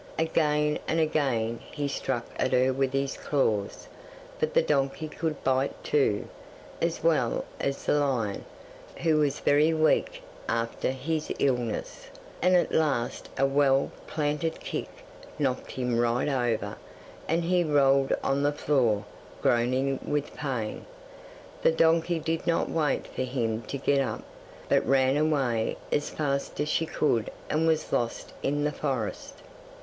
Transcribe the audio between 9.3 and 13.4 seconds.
very weak after his illness, and at last